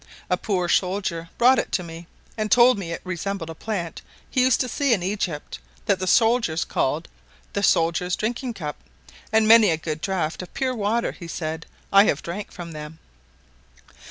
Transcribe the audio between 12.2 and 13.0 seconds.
drank from them.